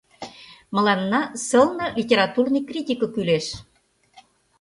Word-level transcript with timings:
Мыланна 0.75 1.21
сылне 1.47 1.87
литературный 1.97 2.63
критика 2.69 3.05
кӱлеш! 3.13 3.47